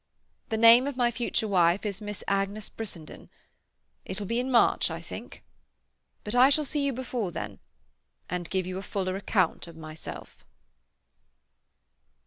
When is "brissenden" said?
2.69-3.29